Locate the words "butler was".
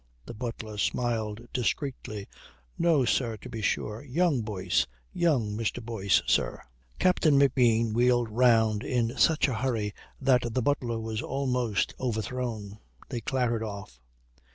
10.63-11.21